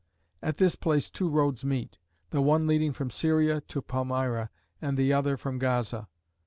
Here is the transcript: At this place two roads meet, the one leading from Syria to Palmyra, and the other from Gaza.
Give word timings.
At 0.41 0.57
this 0.57 0.75
place 0.75 1.11
two 1.11 1.29
roads 1.29 1.63
meet, 1.63 1.99
the 2.31 2.41
one 2.41 2.65
leading 2.65 2.91
from 2.91 3.11
Syria 3.11 3.61
to 3.67 3.83
Palmyra, 3.83 4.49
and 4.81 4.97
the 4.97 5.13
other 5.13 5.37
from 5.37 5.59
Gaza. 5.59 6.07